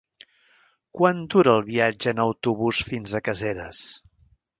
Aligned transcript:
Quant 0.99 1.19
dura 1.33 1.53
el 1.57 1.61
viatge 1.67 2.13
en 2.15 2.21
autobús 2.23 2.81
fins 2.87 3.13
a 3.13 3.23
Caseres? 3.29 3.83